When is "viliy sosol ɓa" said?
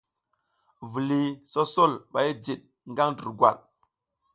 0.93-2.19